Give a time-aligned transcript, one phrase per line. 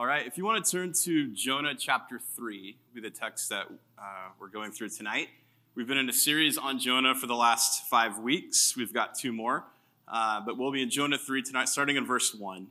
[0.00, 3.66] All right, if you want to turn to Jonah chapter 3, be the text that
[3.98, 5.28] uh, we're going through tonight.
[5.74, 8.74] We've been in a series on Jonah for the last five weeks.
[8.74, 9.66] We've got two more,
[10.08, 12.68] uh, but we'll be in Jonah 3 tonight, starting in verse 1.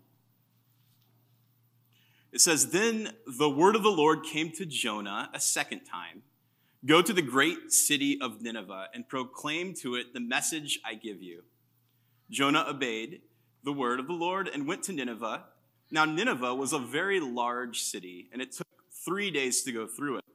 [2.31, 6.23] It says, Then the word of the Lord came to Jonah a second time
[6.84, 11.21] Go to the great city of Nineveh and proclaim to it the message I give
[11.21, 11.43] you.
[12.32, 13.21] Jonah obeyed
[13.64, 15.43] the word of the Lord and went to Nineveh
[15.92, 18.68] now, Nineveh was a very large city, and it took
[19.05, 20.26] three days to go through it.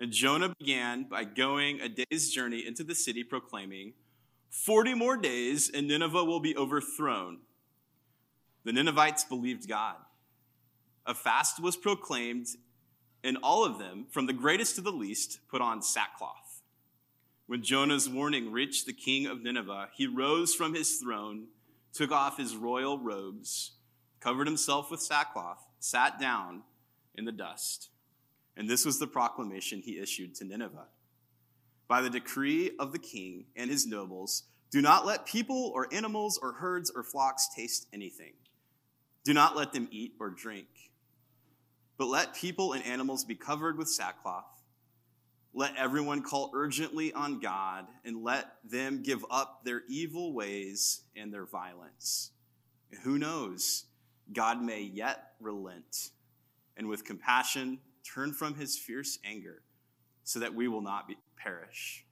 [0.00, 3.92] And Jonah began by going a day's journey into the city, proclaiming,
[4.50, 7.38] 40 more days, and Nineveh will be overthrown.
[8.64, 9.96] The Ninevites believed God.
[11.06, 12.48] A fast was proclaimed,
[13.22, 16.62] and all of them, from the greatest to the least, put on sackcloth.
[17.46, 21.48] When Jonah's warning reached the king of Nineveh, he rose from his throne,
[21.92, 23.72] took off his royal robes,
[24.24, 26.62] covered himself with sackcloth, sat down
[27.14, 27.90] in the dust.
[28.56, 30.86] And this was the proclamation he issued to Nineveh.
[31.86, 36.38] By the decree of the king and his nobles, do not let people or animals
[36.42, 38.32] or herds or flocks taste anything.
[39.24, 40.68] Do not let them eat or drink.
[41.98, 44.46] But let people and animals be covered with sackcloth.
[45.52, 51.32] Let everyone call urgently on God, and let them give up their evil ways and
[51.32, 52.30] their violence.
[53.04, 53.84] who knows?
[54.32, 56.10] God may yet relent
[56.76, 59.62] and with compassion turn from his fierce anger
[60.24, 62.04] so that we will not be, perish.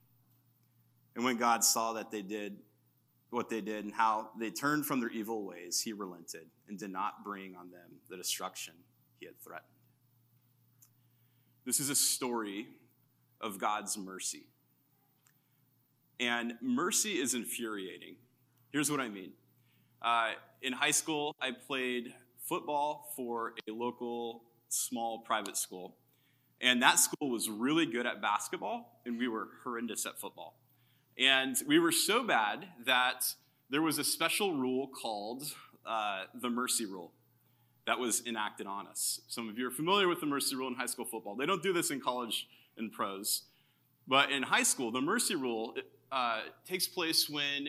[1.15, 2.59] And when God saw that they did
[3.31, 6.91] what they did and how they turned from their evil ways, he relented and did
[6.91, 8.75] not bring on them the destruction
[9.19, 9.69] he had threatened.
[11.65, 12.67] This is a story
[13.41, 14.47] of God's mercy.
[16.21, 18.17] And mercy is infuriating.
[18.71, 19.33] Here's what I mean
[20.03, 25.97] uh, in high school, I played football for a local small private school.
[26.61, 30.59] And that school was really good at basketball, and we were horrendous at football.
[31.19, 33.35] And we were so bad that
[33.69, 35.45] there was a special rule called
[35.85, 37.13] uh, the mercy rule
[37.87, 39.21] that was enacted on us.
[39.27, 41.35] Some of you are familiar with the mercy rule in high school football.
[41.35, 43.43] They don't do this in college and pros.
[44.07, 45.75] But in high school, the mercy rule
[46.13, 47.69] uh, takes place when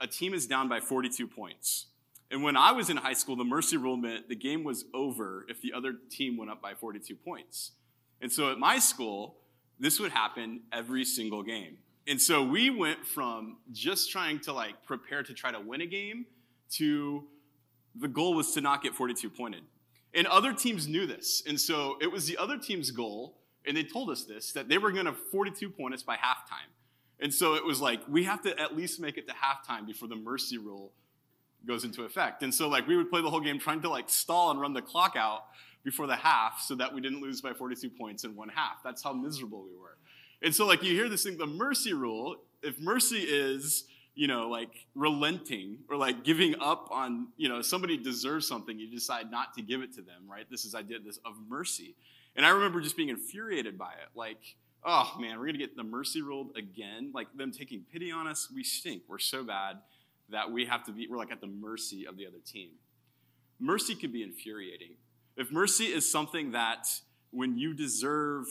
[0.00, 1.86] a team is down by 42 points.
[2.30, 5.46] And when I was in high school, the mercy rule meant the game was over
[5.48, 7.72] if the other team went up by 42 points.
[8.20, 9.36] And so at my school,
[9.78, 11.78] this would happen every single game.
[12.06, 15.86] And so we went from just trying to like prepare to try to win a
[15.86, 16.26] game
[16.72, 17.24] to
[17.94, 19.62] the goal was to not get 42 pointed.
[20.14, 21.42] And other teams knew this.
[21.46, 24.78] And so it was the other team's goal, and they told us this, that they
[24.78, 26.70] were going to 42 point us by halftime.
[27.20, 30.08] And so it was like, we have to at least make it to halftime before
[30.08, 30.92] the mercy rule
[31.66, 32.42] goes into effect.
[32.42, 34.72] And so like we would play the whole game trying to like stall and run
[34.72, 35.44] the clock out
[35.84, 38.82] before the half so that we didn't lose by 42 points in one half.
[38.82, 39.96] That's how miserable we were.
[40.42, 44.48] And so like you hear this thing, the mercy rule, if mercy is, you know,
[44.48, 49.54] like relenting or like giving up on, you know, somebody deserves something, you decide not
[49.54, 50.44] to give it to them, right?
[50.50, 51.94] This is idea this of mercy.
[52.36, 54.08] And I remember just being infuriated by it.
[54.14, 57.10] Like, oh man, we're going to get the mercy ruled again.
[57.14, 58.48] Like them taking pity on us.
[58.54, 59.02] We stink.
[59.08, 59.78] We're so bad
[60.30, 62.70] that we have to be, we're like at the mercy of the other team.
[63.58, 64.96] Mercy can be infuriating.
[65.36, 66.86] If mercy is something that
[67.30, 68.46] when you deserve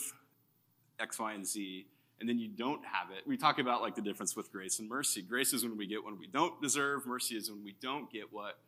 [1.00, 1.88] X, Y, and Z,
[2.20, 4.88] and then you don't have it, we talk about like the difference with grace and
[4.88, 5.22] mercy.
[5.22, 8.32] Grace is when we get what we don't deserve, mercy is when we don't get
[8.32, 8.60] what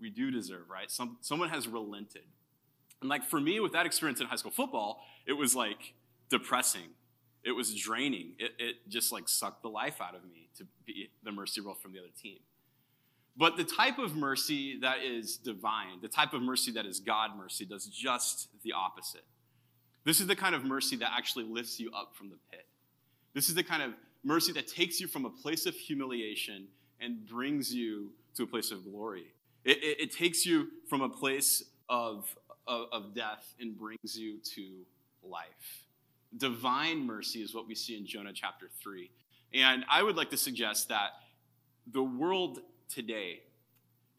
[0.00, 0.90] we do deserve, right?
[0.90, 2.22] Some, someone has relented.
[3.00, 5.94] And like for me, with that experience in high school football, it was like,
[6.28, 6.90] depressing.
[7.44, 8.32] It was draining.
[8.38, 11.74] It, it just like sucked the life out of me to be the mercy role
[11.74, 12.38] from the other team.
[13.36, 17.36] But the type of mercy that is divine, the type of mercy that is God
[17.36, 19.24] mercy, does just the opposite.
[20.04, 22.66] This is the kind of mercy that actually lifts you up from the pit.
[23.34, 23.92] This is the kind of
[24.24, 26.66] mercy that takes you from a place of humiliation
[27.00, 29.26] and brings you to a place of glory.
[29.64, 32.34] It, it, it takes you from a place of,
[32.66, 34.80] of, of death and brings you to
[35.22, 35.86] life.
[36.36, 39.10] Divine mercy is what we see in Jonah chapter 3.
[39.54, 41.10] And I would like to suggest that
[41.90, 43.40] the world today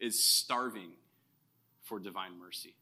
[0.00, 0.90] is starving
[1.84, 2.74] for divine mercy,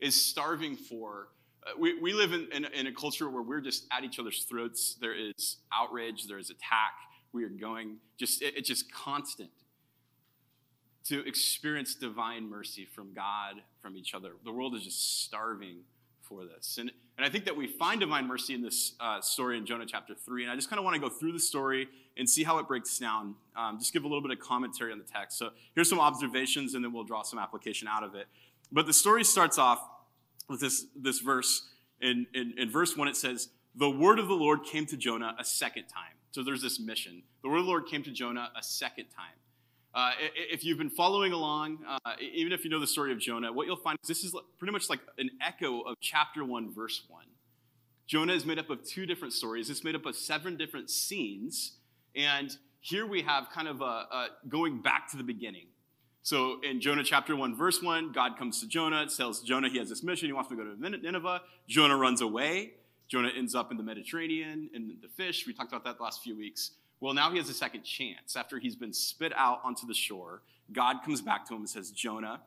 [0.00, 1.28] is starving for.
[1.64, 4.44] Uh, we, we live in, in, in a culture where we're just at each other's
[4.44, 4.96] throats.
[5.00, 6.94] There is outrage, there is attack.
[7.32, 9.50] We are going, just it, it's just constant
[11.04, 14.32] to experience divine mercy from God, from each other.
[14.44, 15.78] The world is just starving
[16.32, 16.78] for this.
[16.78, 19.86] And, and I think that we find divine mercy in this uh, story in Jonah
[19.86, 20.44] chapter 3.
[20.44, 22.66] And I just kind of want to go through the story and see how it
[22.66, 23.34] breaks down.
[23.56, 25.38] Um, just give a little bit of commentary on the text.
[25.38, 28.26] So here's some observations, and then we'll draw some application out of it.
[28.70, 29.80] But the story starts off
[30.48, 31.68] with this, this verse.
[32.00, 35.34] In, in, in verse 1, it says, The word of the Lord came to Jonah
[35.38, 36.16] a second time.
[36.32, 37.22] So there's this mission.
[37.42, 39.36] The word of the Lord came to Jonah a second time.
[39.94, 43.52] Uh, if you've been following along, uh, even if you know the story of Jonah,
[43.52, 47.02] what you'll find is this is pretty much like an echo of chapter 1, verse
[47.08, 47.24] 1.
[48.06, 49.68] Jonah is made up of two different stories.
[49.68, 51.72] It's made up of seven different scenes.
[52.16, 55.66] And here we have kind of a, a going back to the beginning.
[56.22, 59.88] So in Jonah chapter 1, verse 1, God comes to Jonah, tells Jonah he has
[59.88, 60.26] this mission.
[60.26, 61.42] He wants to go to Nineveh.
[61.68, 62.74] Jonah runs away.
[63.08, 65.46] Jonah ends up in the Mediterranean, in the fish.
[65.46, 66.72] We talked about that last few weeks.
[67.02, 68.36] Well, now he has a second chance.
[68.36, 70.40] After he's been spit out onto the shore,
[70.72, 72.40] God comes back to him and says, Jonah,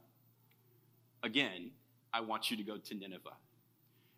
[1.21, 1.71] again,
[2.13, 3.35] I want you to go to Nineveh.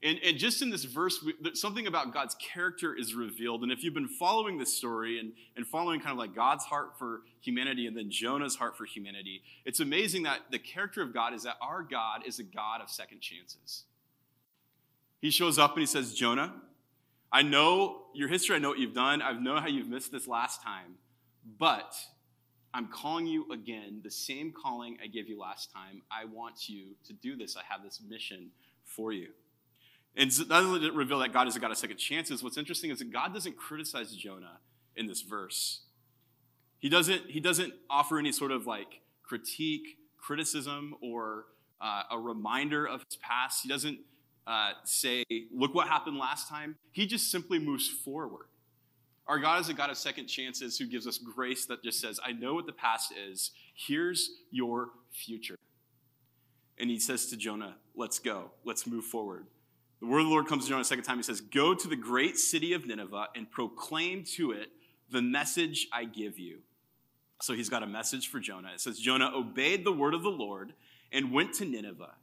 [0.03, 1.25] And, and, just in this verse,
[1.55, 3.63] something about God's character is revealed.
[3.63, 6.99] And if you've been following this story and, and following kind of like God's heart
[6.99, 11.33] for humanity and then Jonah's heart for humanity, it's amazing that the character of God
[11.33, 13.85] is that our God is a God of second chances.
[15.19, 16.53] He shows up and he says, Jonah,
[17.31, 20.27] I know your history, I know what you've done, I know how you've missed this
[20.27, 20.95] last time,
[21.59, 21.93] but
[22.73, 26.01] I'm calling you again, the same calling I gave you last time.
[26.11, 27.57] I want you to do this.
[27.57, 28.51] I have this mission
[28.83, 29.29] for you.
[30.15, 30.51] And did
[30.83, 33.33] it reveal that God is a God of second chances, what's interesting is that God
[33.33, 34.59] doesn't criticize Jonah
[34.95, 35.81] in this verse.
[36.79, 41.45] He doesn't, he doesn't offer any sort of like critique, criticism, or
[41.81, 43.61] uh, a reminder of his past.
[43.63, 43.99] He doesn't
[44.47, 46.77] uh, say, look what happened last time.
[46.91, 48.45] He just simply moves forward.
[49.27, 52.17] Our God is a God of second chances who gives us grace that just says,
[52.23, 53.51] I know what the past is.
[53.75, 55.57] Here's your future.
[56.79, 58.51] And he says to Jonah, Let's go.
[58.63, 59.47] Let's move forward.
[59.99, 61.17] The word of the Lord comes to Jonah a second time.
[61.17, 64.69] He says, Go to the great city of Nineveh and proclaim to it
[65.11, 66.59] the message I give you.
[67.41, 68.69] So he's got a message for Jonah.
[68.73, 70.73] It says, Jonah obeyed the word of the Lord
[71.11, 72.13] and went to Nineveh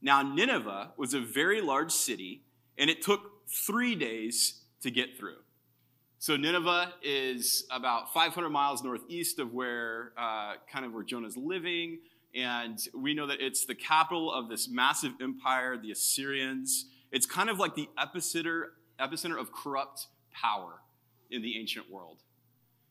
[0.00, 2.42] now, Nineveh was a very large city,
[2.76, 5.38] and it took three days to get through.
[6.20, 11.98] So Nineveh is about 500 miles northeast of where, uh, kind of where Jonah's living,
[12.34, 16.86] and we know that it's the capital of this massive empire, the Assyrians.
[17.10, 18.66] It's kind of like the epicenter,
[19.00, 20.82] epicenter of corrupt power
[21.30, 22.22] in the ancient world.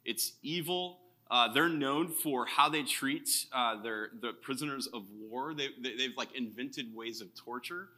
[0.03, 5.53] It's evil, uh, they're known for how they treat uh, their the prisoners of war.
[5.53, 7.89] They, they, have like invented ways of torture.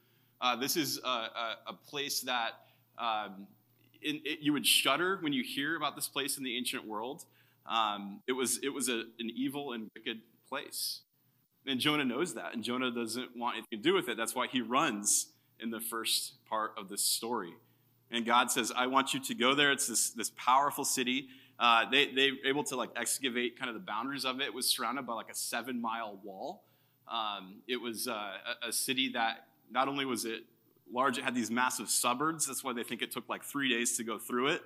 [0.41, 2.53] Uh, this is a, a, a place that
[2.97, 3.47] um,
[4.01, 7.25] in, it, you would shudder when you hear about this place in the ancient world.
[7.67, 11.01] Um, it was it was a, an evil and wicked place,
[11.67, 14.17] and Jonah knows that, and Jonah doesn't want anything to do with it.
[14.17, 15.27] That's why he runs
[15.59, 17.53] in the first part of this story.
[18.09, 19.71] And God says, "I want you to go there.
[19.71, 21.29] It's this this powerful city."
[21.59, 24.45] Uh, they, they were able to like excavate kind of the boundaries of it.
[24.45, 26.63] It was surrounded by like a seven mile wall.
[27.07, 28.31] Um, it was uh,
[28.63, 30.41] a, a, city that not only was it
[30.93, 32.45] large, it had these massive suburbs.
[32.45, 34.61] That's why they think it took like three days to go through it.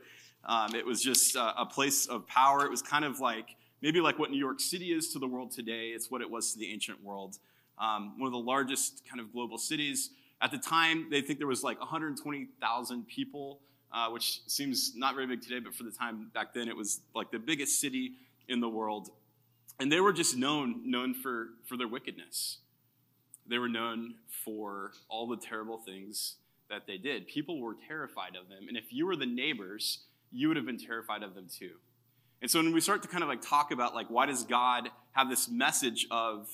[0.45, 2.65] Um, it was just uh, a place of power.
[2.65, 5.51] It was kind of like maybe like what New York City is to the world
[5.51, 5.89] today.
[5.89, 7.37] It's what it was to the ancient world.
[7.79, 10.11] Um, one of the largest kind of global cities.
[10.41, 13.61] At the time, they think there was like 120,000 people
[13.93, 17.01] uh, which seems not very big today, but for the time back then, it was
[17.13, 18.13] like the biggest city
[18.47, 19.09] in the world.
[19.79, 22.57] And they were just known, known for, for their wickedness.
[23.47, 26.35] They were known for all the terrible things
[26.69, 27.27] that they did.
[27.27, 28.67] People were terrified of them.
[28.67, 29.99] And if you were the neighbors,
[30.31, 31.73] you would have been terrified of them too.
[32.41, 34.89] And so when we start to kind of like talk about like why does God
[35.11, 36.49] have this message of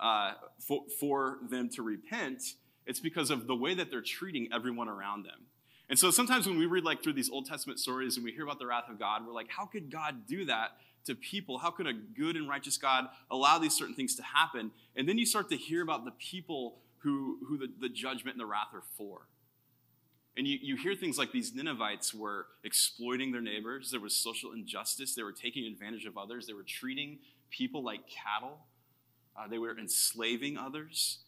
[0.00, 2.42] uh, for, for them to repent,
[2.86, 5.46] it's because of the way that they're treating everyone around them.
[5.88, 8.44] And so sometimes when we read like through these Old Testament stories and we hear
[8.44, 10.72] about the wrath of God, we're like, how could God do that
[11.06, 11.58] to people?
[11.58, 14.70] How could a good and righteous God allow these certain things to happen?
[14.96, 18.40] And then you start to hear about the people who, who the, the judgment and
[18.40, 19.28] the wrath are for.
[20.36, 23.90] And you, you hear things like these Ninevites were exploiting their neighbors.
[23.90, 25.14] There was social injustice.
[25.14, 26.46] They were taking advantage of others.
[26.46, 27.18] They were treating
[27.50, 28.58] people like cattle.
[29.36, 31.18] Uh, they were enslaving others.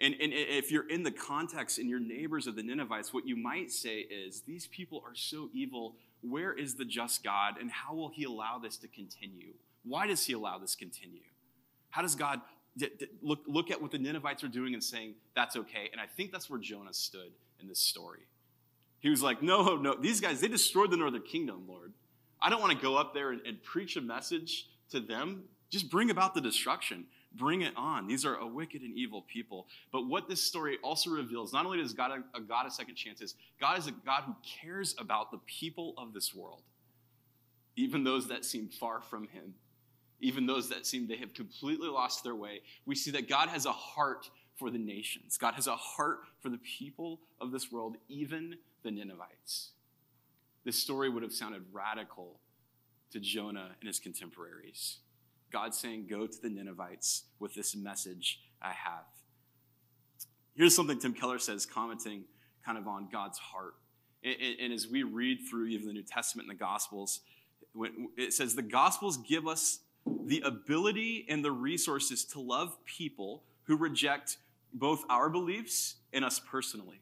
[0.00, 3.36] And, and if you're in the context and your neighbors of the Ninevites, what you
[3.36, 5.96] might say is, These people are so evil.
[6.22, 7.54] Where is the just God?
[7.60, 9.52] And how will he allow this to continue?
[9.84, 11.22] Why does he allow this to continue?
[11.90, 12.40] How does God
[12.76, 15.88] d- d- look, look at what the Ninevites are doing and saying, That's okay?
[15.92, 18.20] And I think that's where Jonah stood in this story.
[19.00, 21.92] He was like, No, no, these guys, they destroyed the northern kingdom, Lord.
[22.40, 25.44] I don't want to go up there and, and preach a message to them.
[25.68, 27.04] Just bring about the destruction.
[27.36, 28.08] Bring it on.
[28.08, 29.66] These are a wicked and evil people.
[29.92, 32.96] But what this story also reveals, not only does God a, a God of second
[32.96, 36.62] chances, God is a God who cares about the people of this world,
[37.76, 39.54] even those that seem far from Him,
[40.20, 42.62] even those that seem they have completely lost their way.
[42.84, 45.38] We see that God has a heart for the nations.
[45.38, 49.70] God has a heart for the people of this world, even the Ninevites.
[50.64, 52.40] This story would have sounded radical
[53.12, 54.98] to Jonah and his contemporaries.
[55.52, 59.04] God saying, Go to the Ninevites with this message I have.
[60.54, 62.24] Here's something Tim Keller says, commenting
[62.64, 63.74] kind of on God's heart.
[64.22, 67.20] And as we read through even the New Testament and the Gospels,
[68.16, 69.80] it says the Gospels give us
[70.26, 74.36] the ability and the resources to love people who reject
[74.72, 77.00] both our beliefs and us personally.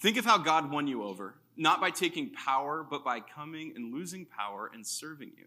[0.00, 3.94] Think of how God won you over, not by taking power, but by coming and
[3.94, 5.46] losing power and serving you.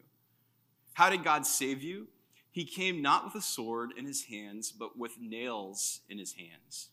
[0.97, 2.07] How did God save you?
[2.49, 6.89] He came not with a sword in his hands, but with nails in his hands.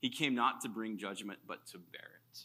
[0.00, 2.38] He came not to bring judgment, but to bear it.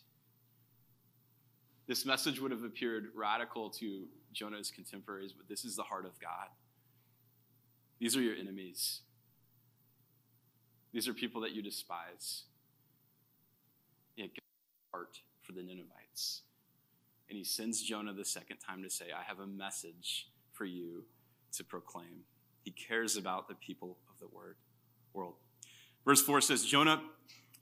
[1.86, 6.20] This message would have appeared radical to Jonah's contemporaries, but this is the heart of
[6.20, 6.48] God.
[8.00, 9.02] These are your enemies.
[10.92, 12.46] These are people that you despise.
[14.18, 14.30] God
[14.92, 16.42] heart for the Ninevites.
[17.30, 21.06] And he sends Jonah the second time to say, I have a message for you
[21.54, 22.24] to proclaim.
[22.64, 24.56] He cares about the people of the word,
[25.14, 25.36] world.
[26.06, 27.02] Verse 4 says, Jonah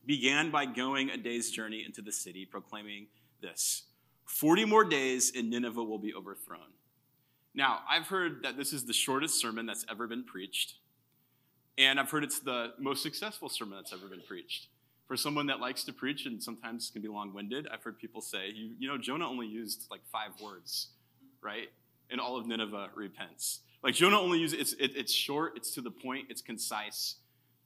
[0.06, 3.08] began by going a day's journey into the city, proclaiming
[3.42, 3.84] this
[4.26, 6.72] 40 more days and Nineveh will be overthrown.
[7.54, 10.76] Now, I've heard that this is the shortest sermon that's ever been preached.
[11.78, 14.68] And I've heard it's the most successful sermon that's ever been preached.
[15.08, 18.22] For someone that likes to preach and sometimes can be long winded, I've heard people
[18.22, 20.90] say, you, you know, Jonah only used like five words,
[21.42, 21.70] right?
[22.14, 23.60] And all of Nineveh repents.
[23.84, 27.16] Like Jonah only uses it's, it, it's short, it's to the point, it's concise,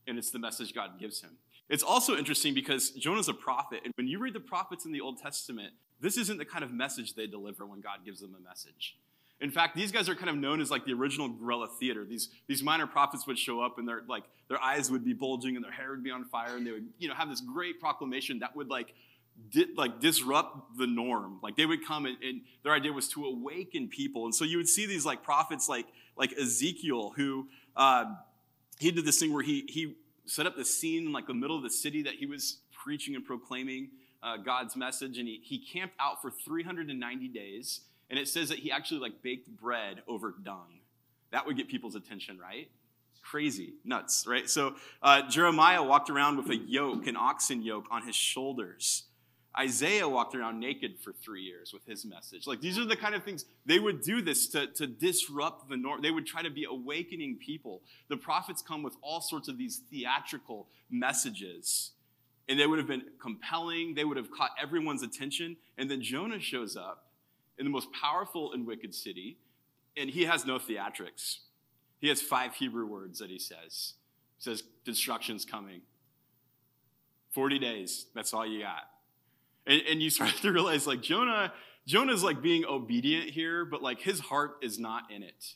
[0.08, 1.38] and it's the message God gives him.
[1.70, 5.02] It's also interesting because Jonah's a prophet, and when you read the prophets in the
[5.02, 8.42] Old Testament, this isn't the kind of message they deliver when God gives them a
[8.42, 8.98] message.
[9.40, 12.06] In fact, these guys are kind of known as like the original guerrilla theater.
[12.06, 15.56] These, these minor prophets would show up and their like their eyes would be bulging
[15.56, 17.80] and their hair would be on fire and they would you know have this great
[17.80, 18.96] proclamation that would like
[19.52, 21.40] di- like disrupt the norm.
[21.42, 24.26] Like they would come and, and their idea was to awaken people.
[24.26, 28.06] And so you would see these like prophets like like Ezekiel who uh,
[28.80, 31.56] he did this thing where he he set up the scene in like the middle
[31.56, 33.90] of the city that he was preaching and proclaiming
[34.22, 38.60] uh, God's message and he, he camped out for 390 days and it says that
[38.60, 40.80] he actually like baked bread over dung.
[41.32, 42.70] That would get people's attention, right?
[43.22, 44.50] Crazy, nuts, right?
[44.50, 49.04] So uh, Jeremiah walked around with a yoke, an oxen yoke, on his shoulders.
[49.58, 52.46] Isaiah walked around naked for three years with his message.
[52.46, 55.78] Like these are the kind of things they would do this to, to disrupt the
[55.78, 56.02] norm.
[56.02, 57.82] They would try to be awakening people.
[58.08, 61.92] The prophets come with all sorts of these theatrical messages.
[62.50, 65.58] And they would have been compelling, they would have caught everyone's attention.
[65.78, 67.08] And then Jonah shows up
[67.58, 69.38] in the most powerful and wicked city,
[69.98, 71.40] and he has no theatrics.
[72.00, 73.96] He has five Hebrew words that he says.
[74.38, 75.82] He says, Destruction's coming.
[77.32, 78.88] 40 days, that's all you got.
[79.68, 81.54] And, and you start to realize, like, Jonah,
[81.86, 85.54] Jonah's like being obedient here, but like his heart is not in it,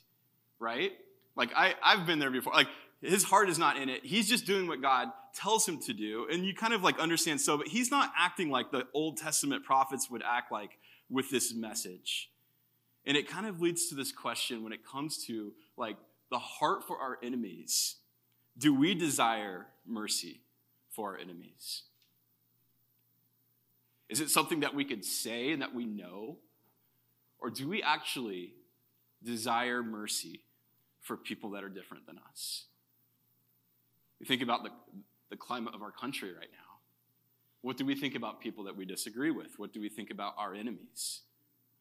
[0.58, 0.92] right?
[1.34, 2.52] Like, I, I've been there before.
[2.52, 2.68] Like,
[3.02, 4.04] his heart is not in it.
[4.04, 6.28] He's just doing what God tells him to do.
[6.30, 9.64] And you kind of like understand so, but he's not acting like the Old Testament
[9.64, 10.78] prophets would act like
[11.10, 12.30] with this message.
[13.04, 15.96] And it kind of leads to this question when it comes to like
[16.30, 17.96] the heart for our enemies.
[18.56, 20.42] Do we desire mercy
[20.90, 21.82] for our enemies?
[24.12, 26.36] Is it something that we could say and that we know?
[27.38, 28.52] Or do we actually
[29.24, 30.42] desire mercy
[31.00, 32.66] for people that are different than us?
[34.20, 34.70] We think about the,
[35.30, 36.58] the climate of our country right now.
[37.62, 39.58] What do we think about people that we disagree with?
[39.58, 41.22] What do we think about our enemies?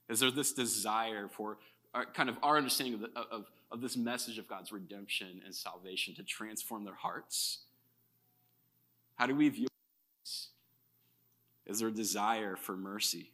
[0.08, 1.58] Is there this desire for
[1.94, 5.54] our, kind of our understanding of, the, of, of this message of God's redemption and
[5.54, 7.64] salvation to transform their hearts?
[9.16, 9.68] How do we view?
[11.72, 13.32] Is there a desire for mercy?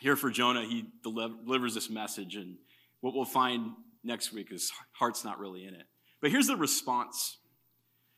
[0.00, 2.56] Here for Jonah, he delivers this message, and
[3.00, 3.72] what we'll find
[4.02, 5.86] next week is heart's not really in it.
[6.20, 7.38] But here's the response.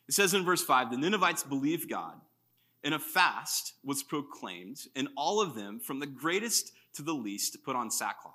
[0.08, 2.20] It says in verse 5 the Ninevites believed God
[2.86, 7.64] and a fast was proclaimed, and all of them, from the greatest to the least,
[7.64, 8.34] put on sackcloth.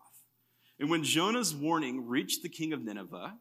[0.77, 3.37] And when Jonah's warning reached the king of Nineveh,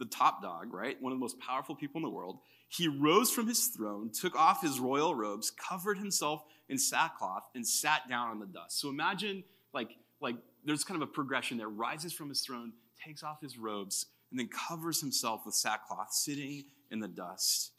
[0.00, 2.38] the top dog, right, one of the most powerful people in the world,
[2.68, 7.66] he rose from his throne, took off his royal robes, covered himself in sackcloth, and
[7.66, 8.80] sat down on the dust.
[8.80, 9.90] So imagine, like,
[10.20, 11.68] like there's kind of a progression there.
[11.68, 12.72] Rises from his throne,
[13.04, 17.72] takes off his robes, and then covers himself with sackcloth, sitting in the dust.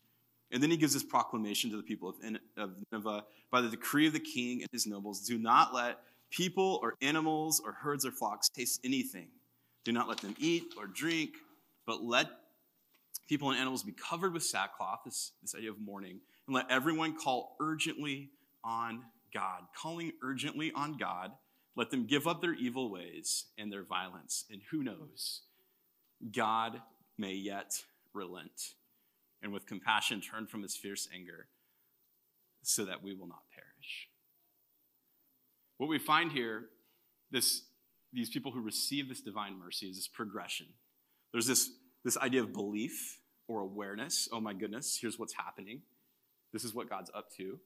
[0.52, 2.16] And then he gives this proclamation to the people
[2.58, 6.00] of Nineveh by the decree of the king and his nobles do not let
[6.30, 9.28] people or animals or herds or flocks taste anything.
[9.84, 11.32] Do not let them eat or drink,
[11.92, 12.28] but let
[13.28, 17.18] people and animals be covered with sackcloth, this, this idea of mourning, and let everyone
[17.18, 18.30] call urgently
[18.64, 19.64] on God.
[19.76, 21.34] Calling urgently on God,
[21.76, 24.46] let them give up their evil ways and their violence.
[24.50, 25.42] And who knows,
[26.34, 26.82] God
[27.18, 27.84] may yet
[28.14, 28.76] relent
[29.44, 31.48] and with compassion turn from his fierce anger
[32.64, 34.08] so that we will not perish.
[35.76, 36.68] What we find here,
[37.32, 37.64] this,
[38.14, 40.68] these people who receive this divine mercy, is this progression.
[41.32, 41.70] There's this,
[42.04, 44.30] this idea of belief or awareness.
[44.32, 45.82] Oh my goodness, here's what's happening.
[46.54, 47.60] This is what God's up to.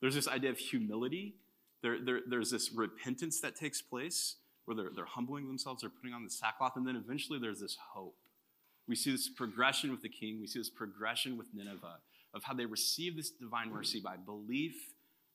[0.00, 1.36] There's this idea of humility.
[1.82, 6.14] There, there, there's this repentance that takes place where they're, they're humbling themselves, they're putting
[6.14, 8.16] on the sackcloth, and then eventually there's this hope.
[8.88, 11.98] We see this progression with the king, we see this progression with Nineveh
[12.34, 14.74] of how they receive this divine mercy by belief,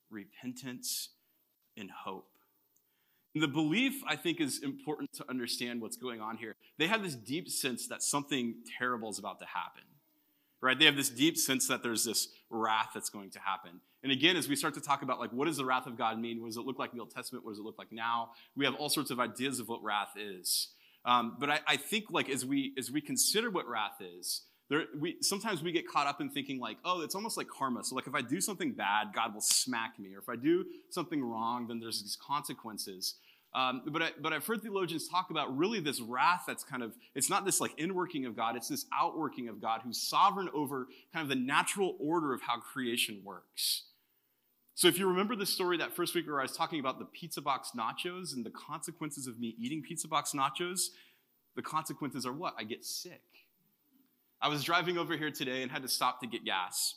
[0.09, 1.09] repentance,
[1.77, 2.27] and hope.
[3.37, 6.55] And the belief, I think, is important to understand what's going on here.
[6.79, 9.83] They have this deep sense that something terrible is about to happen,
[10.59, 10.79] right?
[10.79, 13.79] They have this deep sense that there's this wrath that's going to happen.
[14.01, 16.19] And again, as we start to talk about, like, what does the wrath of God
[16.19, 16.41] mean?
[16.41, 17.45] What does it look like in the Old Testament?
[17.45, 18.31] What does it look like now?
[18.55, 20.69] We have all sorts of ideas of what wrath is.
[21.05, 24.85] Um, but I, I think, like, as we as we consider what wrath is, there,
[24.99, 27.83] we, sometimes we get caught up in thinking like, oh, it's almost like karma.
[27.83, 30.65] So like if I do something bad, God will smack me, or if I do
[30.89, 33.15] something wrong, then there's these consequences.
[33.55, 36.93] Um, but, I, but I've heard theologians talk about really this wrath that's kind of,
[37.15, 40.87] it's not this like inworking of God, it's this outworking of God who's sovereign over
[41.13, 43.83] kind of the natural order of how creation works.
[44.75, 47.05] So if you remember the story that first week where I was talking about the
[47.05, 50.89] pizza box nachos and the consequences of me eating pizza box nachos,
[51.55, 52.53] the consequences are what?
[52.59, 53.23] I get sick.
[54.39, 56.93] I was driving over here today and had to stop to get gas.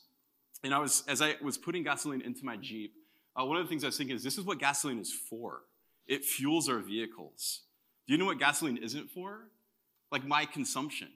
[0.62, 2.92] And I was, as I was putting gasoline into my Jeep,
[3.35, 5.62] uh, one of the things I was thinking is this is what gasoline is for.
[6.11, 7.61] It fuels our vehicles.
[8.07, 9.49] Do you know what gasoline isn't for?
[10.11, 11.09] Like my consumption.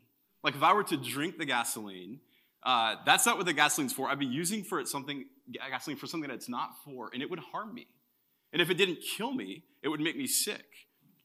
[0.44, 2.20] Like if I were to drink the gasoline,
[2.62, 4.08] uh, that's not what the gasoline's for.
[4.08, 7.28] I'd be using for it something gasoline for something that it's not for, and it
[7.28, 7.88] would harm me.
[8.52, 10.64] And if it didn't kill me, it would make me sick.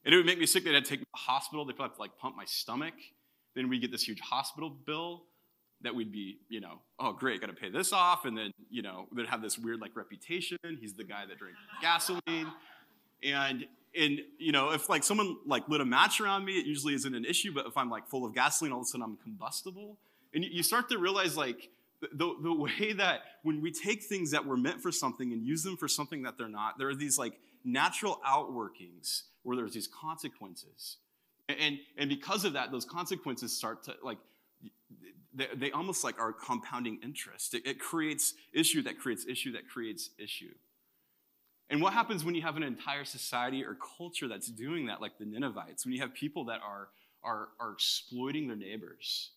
[0.04, 0.64] And it would make me sick.
[0.64, 1.64] They'd have to take me to the hospital.
[1.64, 2.96] They'd have to like pump my stomach.
[3.56, 5.26] Then we get this huge hospital bill
[5.82, 8.82] that we'd be, you know, oh great, got to pay this off, and then you
[8.82, 10.58] know they'd have this weird like reputation.
[10.82, 12.52] He's the guy that drank gasoline,
[13.24, 16.94] and and you know if like someone like lit a match around me, it usually
[16.94, 17.54] isn't an issue.
[17.54, 19.98] But if I'm like full of gasoline, all of a sudden I'm combustible,
[20.34, 21.70] and you start to realize like
[22.02, 25.64] the, the way that when we take things that were meant for something and use
[25.64, 29.88] them for something that they're not, there are these like natural outworkings where there's these
[29.88, 30.98] consequences.
[31.48, 34.20] And, and because of that, those consequences start to like,
[35.34, 37.54] they, they almost like are compounding interest.
[37.54, 40.54] It, it creates issue that creates issue that creates issue.
[41.70, 45.18] And what happens when you have an entire society or culture that's doing that, like
[45.20, 46.90] the Ninevites, when you have people that are,
[47.24, 49.32] are, are exploiting their neighbors,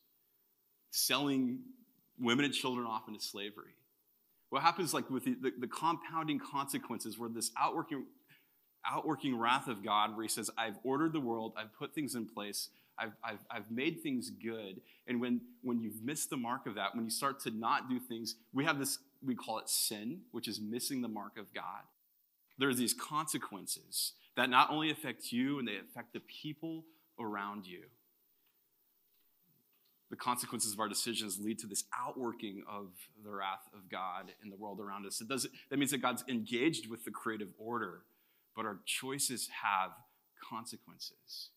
[0.91, 1.59] selling
[2.19, 3.75] women and children off into slavery?
[4.49, 8.05] What happens like with the, the, the compounding consequences where this outworking
[8.85, 12.27] outworking wrath of God where he says, I've ordered the world, I've put things in
[12.27, 12.69] place,
[12.99, 14.81] I've, I've, I've made things good.
[15.07, 17.99] And when, when you've missed the mark of that, when you start to not do
[17.99, 21.83] things, we have this, we call it sin, which is missing the mark of God.
[22.63, 26.85] There's these consequences that not only affect you and they affect the people
[27.19, 27.81] around you.
[30.11, 32.89] The consequences of our decisions lead to this outworking of
[33.25, 35.21] the wrath of God in the world around us.
[35.21, 38.03] It does, that means that God's engaged with the creative order
[38.55, 39.91] but our choices have
[40.49, 41.51] consequences.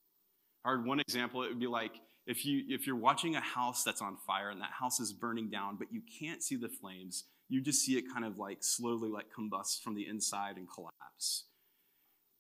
[0.64, 1.92] Or one example, it would be like
[2.26, 5.50] if you if you're watching a house that's on fire and that house is burning
[5.50, 9.10] down, but you can't see the flames, you just see it kind of like slowly
[9.10, 11.46] like combust from the inside and collapse.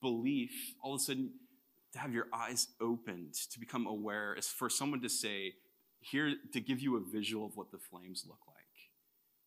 [0.01, 0.51] Belief,
[0.83, 1.31] all of a sudden,
[1.93, 5.53] to have your eyes opened, to become aware, is for someone to say,
[5.99, 8.55] here to give you a visual of what the flames look like.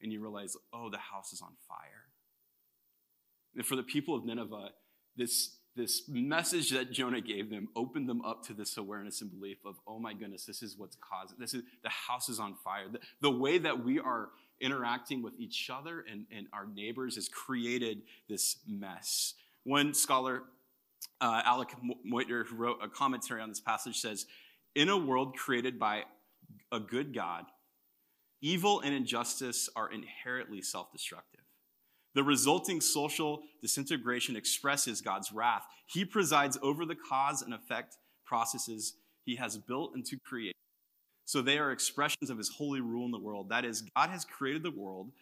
[0.01, 2.09] And you realize, oh, the house is on fire.
[3.57, 4.71] And for the people of Nineveh,
[5.17, 9.59] this, this message that Jonah gave them opened them up to this awareness and belief
[9.67, 12.87] of, oh my goodness, this is what's causing this is the house is on fire.
[12.91, 14.29] The, the way that we are
[14.61, 19.35] interacting with each other and, and our neighbors has created this mess.
[19.65, 20.45] One scholar,
[21.21, 21.71] uh, Alec
[22.05, 24.27] Motyer, who wrote a commentary on this passage, says,
[24.75, 26.05] In a world created by
[26.73, 27.45] a good God,
[28.41, 31.41] evil and injustice are inherently self destructive.
[32.15, 35.65] The resulting social disintegration expresses God's wrath.
[35.87, 38.95] He presides over the cause and effect processes
[39.25, 40.55] he has built into creation.
[41.29, 43.51] So they are expressions of his holy rule in the world.
[43.51, 45.13] That is, God has created the world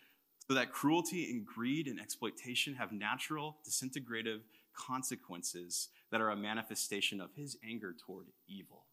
[0.46, 4.42] so that cruelty and greed and exploitation have natural disintegrative
[4.72, 8.84] consequences that are a manifestation of his anger toward evil.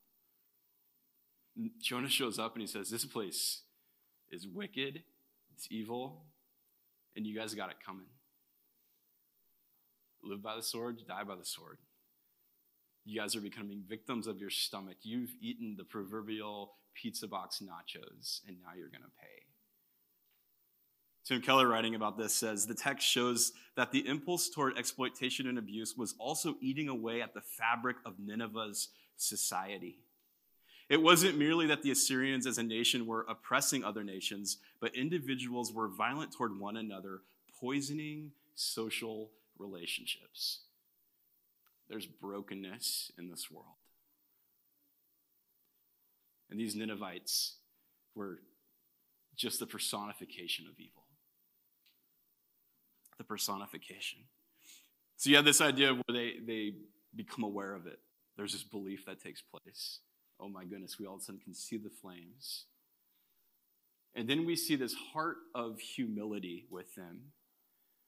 [1.80, 3.62] Jonah shows up and he says, This place
[4.32, 5.04] is wicked,
[5.54, 6.24] it's evil,
[7.16, 8.08] and you guys got it coming.
[10.24, 11.78] Live by the sword, die by the sword.
[13.06, 14.98] You guys are becoming victims of your stomach.
[15.02, 19.44] You've eaten the proverbial pizza box nachos, and now you're going to pay.
[21.26, 25.58] Tim Keller, writing about this, says the text shows that the impulse toward exploitation and
[25.58, 30.00] abuse was also eating away at the fabric of Nineveh's society.
[30.90, 35.72] It wasn't merely that the Assyrians as a nation were oppressing other nations, but individuals
[35.72, 37.22] were violent toward one another,
[37.60, 40.60] poisoning social relationships.
[41.94, 43.76] There's brokenness in this world.
[46.50, 47.58] And these Ninevites
[48.16, 48.40] were
[49.36, 51.04] just the personification of evil.
[53.20, 54.22] The personification.
[55.18, 56.74] So you have this idea where they, they
[57.16, 58.00] become aware of it.
[58.38, 60.00] There's this belief that takes place.
[60.40, 62.66] Oh my goodness, we all of a sudden can see the flames.
[64.16, 67.34] And then we see this heart of humility with them,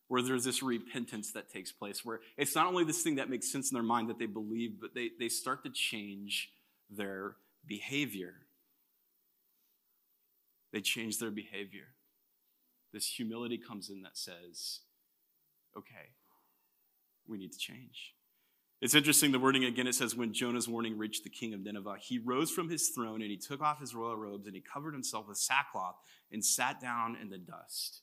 [0.08, 3.52] where there's this repentance that takes place, where it's not only this thing that makes
[3.52, 6.52] sense in their mind that they believe, but they, they start to change
[6.90, 8.34] their behavior.
[10.72, 11.88] They change their behavior.
[12.94, 14.82] This humility comes in that says,
[15.78, 16.12] okay,
[17.28, 18.14] we need to change.
[18.82, 21.98] It's interesting, the wording again, it says, when Jonah's warning reached the king of Nineveh,
[22.00, 24.94] he rose from his throne and he took off his royal robes and he covered
[24.94, 25.96] himself with sackcloth
[26.32, 28.02] and sat down in the dust.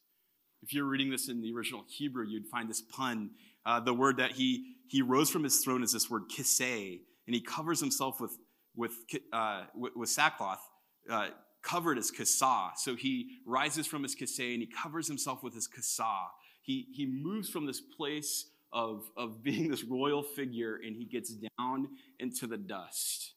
[0.63, 3.31] If you're reading this in the original Hebrew, you'd find this pun.
[3.65, 7.35] Uh, the word that he, he rose from his throne is this word kiseh, and
[7.35, 8.37] he covers himself with,
[8.73, 8.93] with,
[9.33, 10.61] uh, with, sackcloth,
[11.09, 11.27] uh,
[11.61, 12.71] covered as kasa.
[12.77, 16.27] So he rises from his kiseh and he covers himself with his kasa.
[16.61, 21.35] He, he moves from this place of, of being this royal figure and he gets
[21.59, 23.33] down into the dust.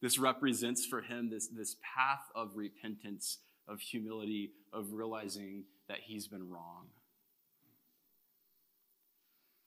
[0.00, 6.26] This represents for him this, this path of repentance, of humility, of realizing that he's
[6.26, 6.86] been wrong.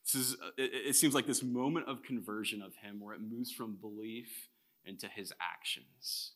[0.03, 3.75] This is, it, seems like this moment of conversion of him where it moves from
[3.75, 4.49] belief
[4.85, 6.31] into his actions.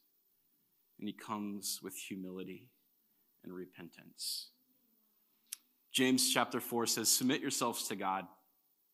[1.00, 2.70] And he comes with humility
[3.44, 4.50] and repentance.
[5.92, 8.26] James chapter 4 says, Submit yourselves to God.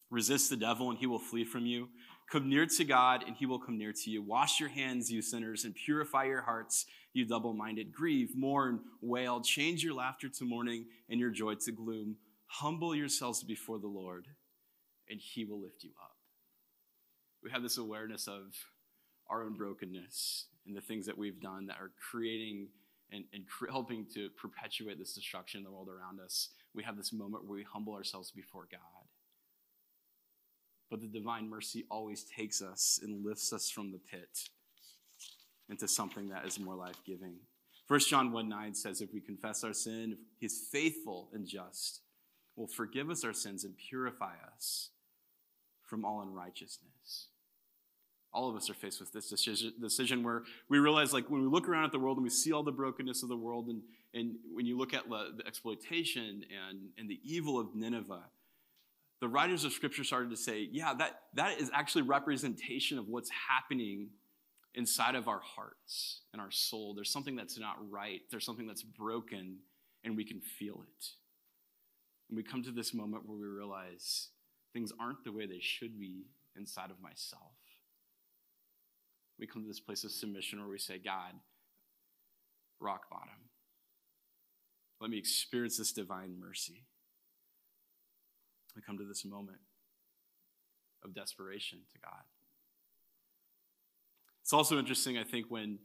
[0.10, 1.90] Resist the devil, and he will flee from you.
[2.32, 4.22] Come near to God, and he will come near to you.
[4.22, 7.94] Wash your hands, you sinners, and purify your hearts, you double minded.
[7.94, 9.42] Grieve, mourn, wail.
[9.42, 12.16] Change your laughter to mourning and your joy to gloom.
[12.48, 14.28] Humble yourselves before the Lord,
[15.10, 16.16] and he will lift you up.
[17.44, 18.56] We have this awareness of
[19.30, 22.68] our own brokenness and the things that we've done that are creating
[23.12, 27.14] and, and helping to perpetuate this destruction in the world around us we have this
[27.14, 29.05] moment where we humble ourselves before God.
[30.90, 34.50] But the divine mercy always takes us and lifts us from the pit
[35.70, 37.36] into something that is more life giving.
[37.88, 42.02] 1 John 1 9 says, If we confess our sin, He's faithful and just,
[42.56, 44.90] will forgive us our sins and purify us
[45.84, 47.28] from all unrighteousness.
[48.34, 51.70] All of us are faced with this decision where we realize, like, when we look
[51.70, 53.82] around at the world and we see all the brokenness of the world and
[54.16, 58.24] and when you look at the exploitation and, and the evil of Nineveh,
[59.22, 63.30] the writers of scripture started to say, yeah, that, that is actually representation of what's
[63.50, 64.10] happening
[64.74, 66.94] inside of our hearts and our soul.
[66.94, 69.58] There's something that's not right, there's something that's broken,
[70.04, 71.06] and we can feel it.
[72.30, 74.30] And we come to this moment where we realize
[74.74, 76.26] things aren't the way they should be
[76.58, 77.54] inside of myself.
[79.40, 81.34] We come to this place of submission where we say, God,
[82.80, 83.50] rock bottom.
[85.00, 86.84] Let me experience this divine mercy.
[88.78, 89.60] I come to this moment
[91.04, 92.24] of desperation to God.
[94.42, 95.80] It's also interesting, I think, when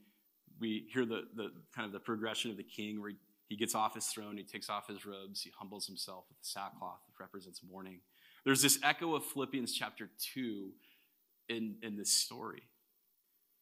[0.59, 3.16] we hear the, the kind of the progression of the king where he,
[3.48, 6.46] he gets off his throne, he takes off his robes, he humbles himself with the
[6.46, 8.00] sackcloth, which represents mourning.
[8.44, 10.70] There's this echo of Philippians chapter 2
[11.48, 12.62] in, in this story.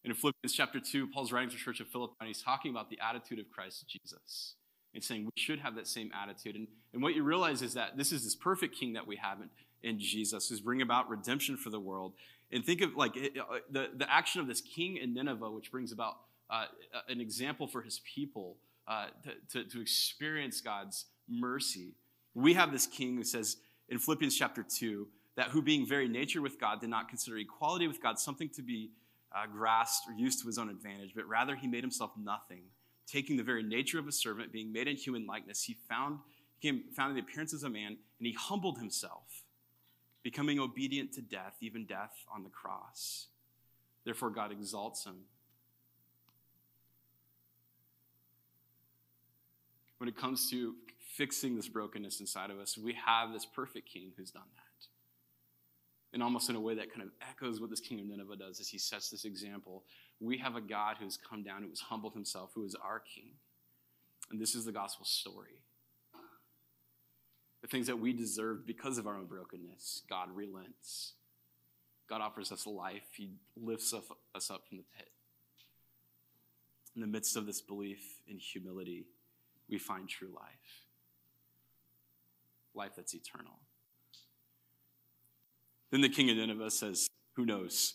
[0.04, 2.70] And in Philippians chapter 2, Paul's writing to the church of Philippi, and he's talking
[2.70, 4.54] about the attitude of Christ Jesus
[4.94, 6.56] and saying we should have that same attitude.
[6.56, 9.38] And, and what you realize is that this is this perfect king that we have
[9.40, 9.48] in,
[9.88, 12.14] in Jesus, who's bringing about redemption for the world.
[12.50, 15.92] And think of like uh, the, the action of this king in Nineveh, which brings
[15.92, 16.14] about
[16.50, 16.66] uh,
[17.08, 21.94] an example for his people uh, to, to, to experience God's mercy.
[22.34, 26.40] We have this king who says in Philippians chapter 2 that who being very nature
[26.40, 28.90] with God did not consider equality with God something to be
[29.36, 32.62] uh, grasped or used to his own advantage, but rather he made himself nothing
[33.10, 36.18] taking the very nature of a servant, being made in human likeness, he found,
[36.60, 39.44] came, found the appearance as a man, and he humbled himself,
[40.22, 43.28] becoming obedient to death, even death on the cross.
[44.04, 45.16] Therefore, God exalts him.
[49.96, 50.74] When it comes to
[51.16, 54.86] fixing this brokenness inside of us, we have this perfect king who's done that.
[56.12, 58.60] And almost in a way that kind of echoes what this king of Nineveh does
[58.60, 59.82] as he sets this example
[60.20, 63.32] we have a God who's come down, who has humbled himself, who is our king.
[64.30, 65.62] And this is the gospel story.
[67.62, 71.14] The things that we deserved because of our own brokenness, God relents.
[72.08, 73.02] God offers us life.
[73.12, 75.10] He lifts us up from the pit.
[76.94, 79.06] In the midst of this belief in humility,
[79.68, 80.88] we find true life
[82.78, 83.58] life that's eternal.
[85.90, 87.94] Then the king of Nineveh says, Who knows?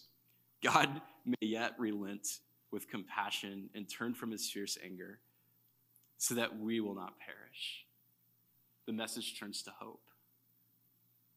[0.63, 2.39] God may yet relent
[2.71, 5.19] with compassion and turn from his fierce anger
[6.17, 7.86] so that we will not perish.
[8.86, 10.01] The message turns to hope.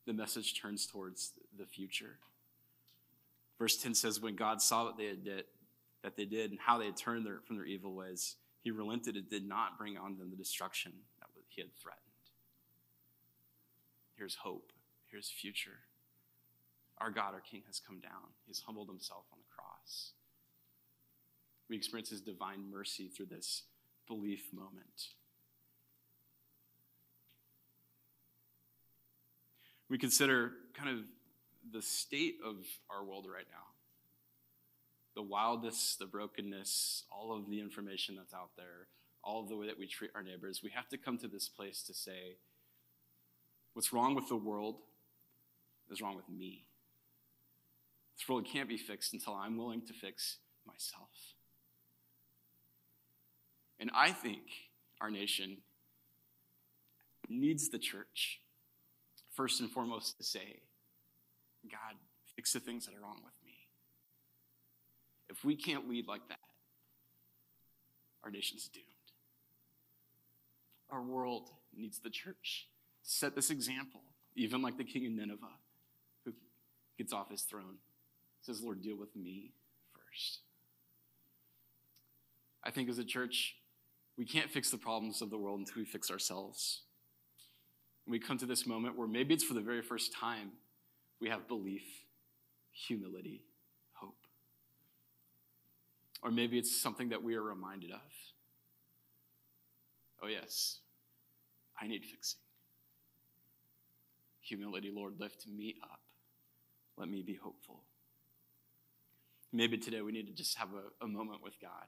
[0.06, 2.18] The message turns towards the future.
[3.58, 5.44] Verse 10 says, When God saw what they had did,
[6.02, 9.16] that they did and how they had turned their, from their evil ways, he relented
[9.16, 12.02] and did not bring on them the destruction that he had threatened.
[14.16, 14.72] Here's hope.
[15.10, 15.78] Here's future.
[16.98, 18.32] Our God, our King, has come down.
[18.46, 19.45] He's humbled himself on the
[19.86, 20.12] cross.
[21.68, 23.62] We experience his divine mercy through this
[24.06, 25.08] belief moment.
[29.88, 31.04] We consider kind of
[31.72, 32.56] the state of
[32.90, 33.62] our world right now
[35.14, 38.88] the wildness, the brokenness, all of the information that's out there,
[39.24, 40.60] all of the way that we treat our neighbors.
[40.62, 42.36] We have to come to this place to say,
[43.72, 44.76] what's wrong with the world
[45.90, 46.65] is wrong with me.
[48.16, 51.10] This world can't be fixed until I'm willing to fix myself.
[53.78, 54.42] And I think
[55.00, 55.58] our nation
[57.28, 58.40] needs the church,
[59.34, 60.60] first and foremost, to say,
[61.70, 61.96] God,
[62.34, 63.52] fix the things that are wrong with me.
[65.28, 66.38] If we can't lead like that,
[68.24, 68.86] our nation's doomed.
[70.88, 72.68] Our world needs the church
[73.04, 74.00] to set this example,
[74.36, 75.58] even like the king of Nineveh
[76.24, 76.32] who
[76.96, 77.76] gets off his throne
[78.46, 79.50] says, Lord, deal with me
[79.92, 80.38] first.
[82.62, 83.56] I think as a church,
[84.16, 86.82] we can't fix the problems of the world until we fix ourselves.
[88.06, 90.52] And we come to this moment where maybe it's for the very first time
[91.20, 91.82] we have belief,
[92.72, 93.42] humility,
[93.94, 94.14] hope.
[96.22, 98.00] Or maybe it's something that we are reminded of.
[100.22, 100.78] Oh, yes,
[101.80, 102.38] I need fixing.
[104.42, 106.00] Humility, Lord, lift me up.
[106.96, 107.82] Let me be hopeful.
[109.56, 111.86] Maybe today we need to just have a, a moment with God.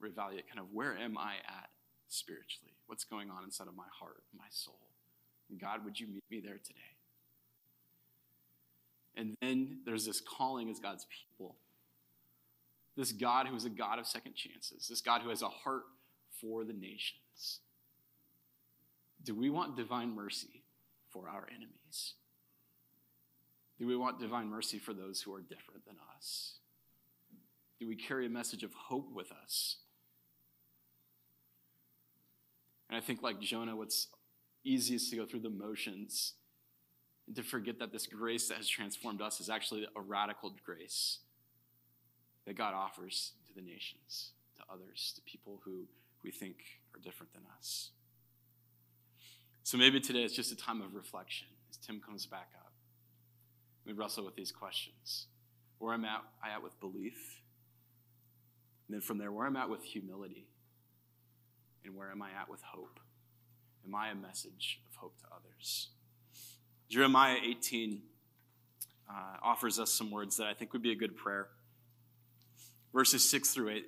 [0.00, 1.70] Reevaluate kind of where am I at
[2.06, 2.74] spiritually?
[2.86, 4.78] What's going on inside of my heart, my soul?
[5.50, 6.78] And God, would you meet me there today?
[9.16, 11.56] And then there's this calling as God's people.
[12.96, 15.82] This God who is a God of second chances, this God who has a heart
[16.40, 17.58] for the nations.
[19.24, 20.62] Do we want divine mercy
[21.10, 22.14] for our enemies?
[23.82, 26.58] Do we want divine mercy for those who are different than us?
[27.80, 29.78] Do we carry a message of hope with us?
[32.88, 34.06] And I think, like Jonah, what's
[34.62, 36.34] easiest to go through the motions
[37.26, 41.18] and to forget that this grace that has transformed us is actually a radical grace
[42.46, 45.88] that God offers to the nations, to others, to people who
[46.22, 46.54] we think
[46.94, 47.90] are different than us.
[49.64, 52.61] So maybe today is just a time of reflection as Tim comes back up
[53.86, 55.26] we wrestle with these questions.
[55.78, 57.42] Where am I at with belief?
[58.86, 60.46] And then from there, where am I at with humility?
[61.84, 63.00] And where am I at with hope?
[63.84, 65.88] Am I a message of hope to others?
[66.88, 68.02] Jeremiah 18
[69.10, 71.48] uh, offers us some words that I think would be a good prayer.
[72.94, 73.86] Verses 6 through 8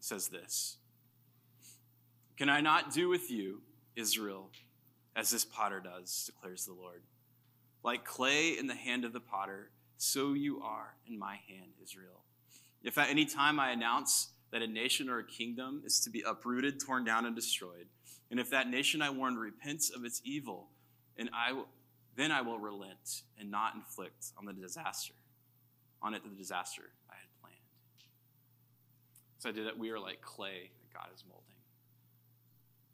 [0.00, 0.78] says this
[2.36, 3.60] Can I not do with you,
[3.94, 4.50] Israel,
[5.14, 7.02] as this potter does, declares the Lord?
[7.82, 12.22] Like clay in the hand of the potter, so you are in my hand, Israel.
[12.82, 16.22] If at any time I announce that a nation or a kingdom is to be
[16.26, 17.86] uprooted, torn down, and destroyed,
[18.30, 20.68] and if that nation I warn repents of its evil,
[21.16, 21.68] and I will,
[22.16, 25.14] then I will relent and not inflict on the disaster,
[26.02, 27.56] on it the disaster I had planned.
[29.38, 31.46] So I did that we are like clay that God is molding.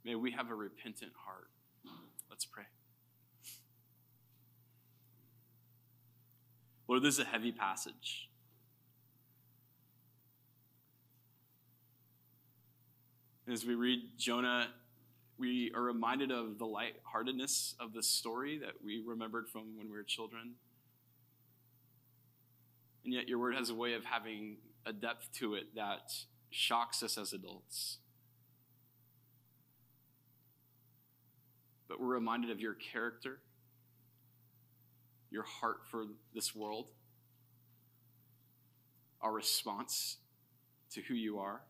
[0.04, 1.50] May we have a repentant heart.
[2.30, 2.64] Let's pray.
[6.88, 8.30] Lord, this is a heavy passage.
[13.50, 14.68] As we read Jonah,
[15.38, 19.96] we are reminded of the lightheartedness of the story that we remembered from when we
[19.96, 20.54] were children.
[23.04, 26.12] And yet, your word has a way of having a depth to it that
[26.50, 27.98] shocks us as adults.
[31.86, 33.40] But we're reminded of your character
[35.30, 36.86] your heart for this world,
[39.20, 40.16] our response
[40.92, 41.60] to who you are.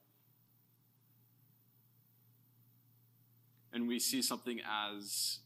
[3.73, 5.41] And we see something as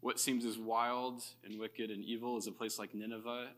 [0.00, 3.48] what seems as wild and wicked and evil as a place like Nineveh.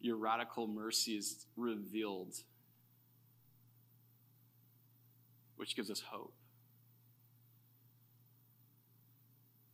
[0.00, 2.34] Your radical mercy is revealed,
[5.56, 6.34] which gives us hope.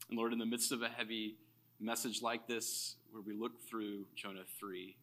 [0.09, 1.37] And Lord, in the midst of a heavy
[1.81, 4.97] message like this, where we look through Jonah 3,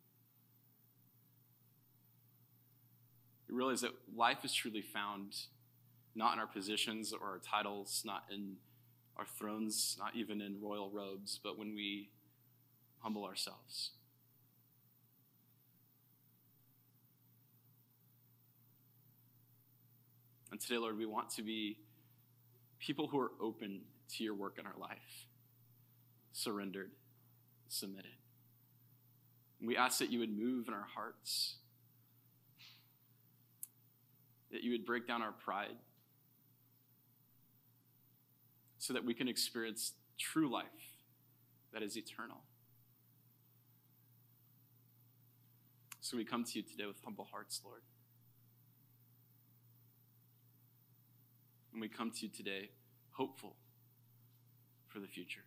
[3.50, 5.36] we realize that life is truly found
[6.16, 8.56] not in our positions or our titles, not in
[9.18, 12.10] our thrones, not even in royal robes, but when we
[13.00, 13.92] humble ourselves.
[20.52, 21.78] And today, Lord, we want to be
[22.80, 23.82] people who are open
[24.16, 25.28] to your work in our life,
[26.38, 26.92] surrendered,
[27.68, 28.12] submitted.
[29.60, 31.56] And we ask that you would move in our hearts,
[34.52, 35.76] that you would break down our pride,
[38.78, 40.66] so that we can experience true life
[41.74, 42.38] that is eternal.
[46.02, 47.82] So we come to you today with humble hearts, Lord.
[51.74, 52.70] And we come to you today
[53.10, 53.56] hopeful
[54.88, 55.47] for the future.